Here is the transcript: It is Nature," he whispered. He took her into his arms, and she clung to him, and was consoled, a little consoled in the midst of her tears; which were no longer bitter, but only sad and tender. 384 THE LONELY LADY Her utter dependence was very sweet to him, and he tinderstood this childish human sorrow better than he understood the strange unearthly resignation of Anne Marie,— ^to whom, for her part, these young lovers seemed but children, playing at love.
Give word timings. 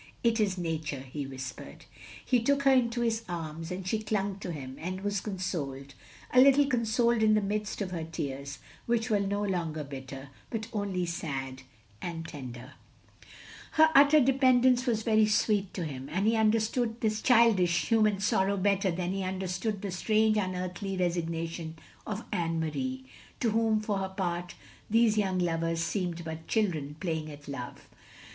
It 0.23 0.39
is 0.39 0.57
Nature," 0.57 1.01
he 1.01 1.27
whispered. 1.27 1.85
He 2.25 2.41
took 2.41 2.63
her 2.63 2.71
into 2.71 3.01
his 3.01 3.23
arms, 3.29 3.69
and 3.69 3.87
she 3.87 4.01
clung 4.01 4.39
to 4.39 4.51
him, 4.51 4.77
and 4.79 5.01
was 5.01 5.21
consoled, 5.21 5.93
a 6.33 6.41
little 6.41 6.65
consoled 6.65 7.21
in 7.21 7.35
the 7.35 7.39
midst 7.39 7.83
of 7.83 7.91
her 7.91 8.03
tears; 8.03 8.57
which 8.87 9.11
were 9.11 9.19
no 9.19 9.43
longer 9.43 9.83
bitter, 9.83 10.29
but 10.49 10.65
only 10.73 11.05
sad 11.05 11.61
and 12.01 12.27
tender. 12.27 12.71
384 13.75 13.77
THE 13.77 13.77
LONELY 13.77 13.77
LADY 13.77 13.77
Her 13.77 13.89
utter 13.93 14.25
dependence 14.39 14.85
was 14.87 15.03
very 15.03 15.25
sweet 15.27 15.71
to 15.75 15.85
him, 15.85 16.09
and 16.11 16.25
he 16.25 16.33
tinderstood 16.33 16.99
this 17.01 17.21
childish 17.21 17.85
human 17.89 18.19
sorrow 18.19 18.57
better 18.57 18.89
than 18.89 19.11
he 19.13 19.21
understood 19.23 19.83
the 19.83 19.91
strange 19.91 20.35
unearthly 20.35 20.97
resignation 20.97 21.75
of 22.07 22.25
Anne 22.31 22.59
Marie,— 22.59 23.05
^to 23.41 23.51
whom, 23.51 23.79
for 23.79 23.99
her 23.99 24.09
part, 24.09 24.55
these 24.89 25.19
young 25.19 25.37
lovers 25.37 25.83
seemed 25.83 26.23
but 26.23 26.47
children, 26.47 26.95
playing 26.99 27.29
at 27.29 27.47
love. 27.47 27.87